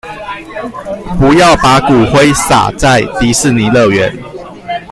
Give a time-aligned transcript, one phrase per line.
[1.19, 4.19] 不要把骨灰灑在迪士尼樂園